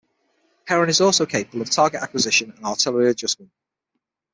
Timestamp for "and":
2.55-2.65